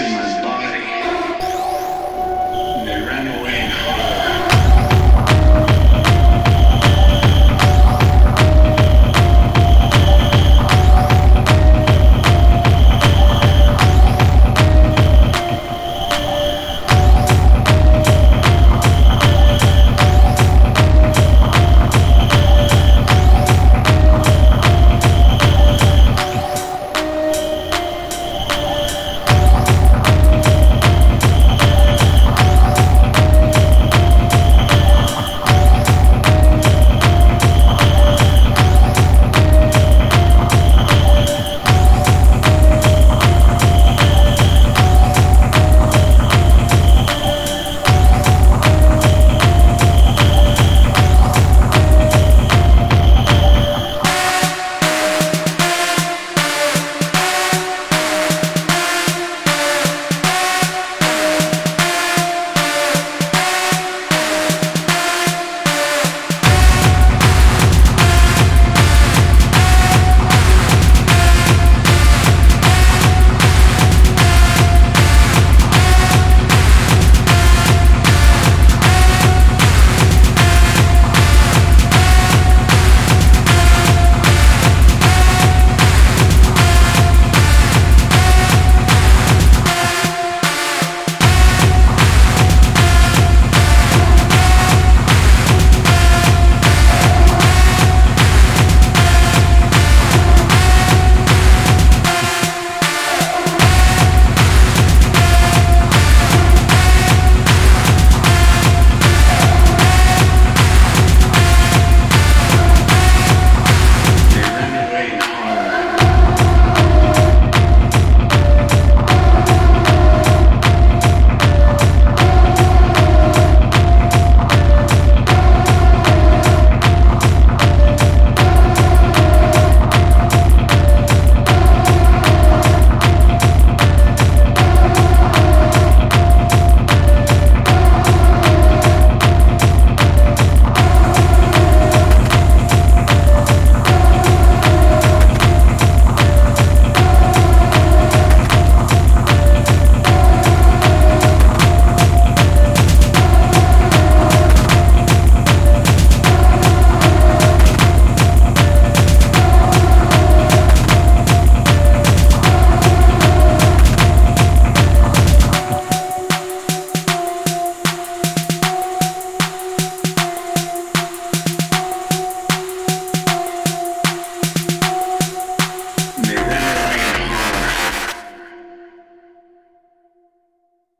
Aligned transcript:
Action 0.00 0.16
Man. 0.16 0.39